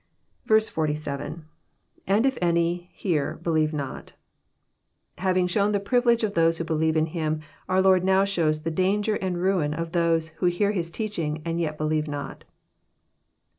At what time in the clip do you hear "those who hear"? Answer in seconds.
9.91-10.71